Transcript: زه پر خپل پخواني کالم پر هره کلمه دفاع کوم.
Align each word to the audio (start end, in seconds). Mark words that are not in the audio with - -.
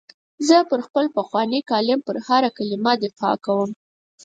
زه 0.47 0.57
پر 0.69 0.79
خپل 0.87 1.05
پخواني 1.15 1.59
کالم 1.69 1.99
پر 2.07 2.15
هره 2.27 2.49
کلمه 2.57 2.93
دفاع 3.03 3.35
کوم. 3.45 3.69